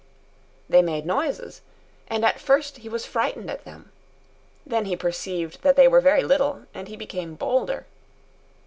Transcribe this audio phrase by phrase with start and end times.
[0.67, 1.61] They made noises,
[2.07, 3.91] and at first he was frightened at them.
[4.65, 7.85] Then he perceived that they were very little, and he became bolder.